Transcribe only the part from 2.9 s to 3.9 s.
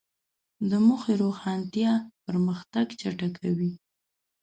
چټکوي.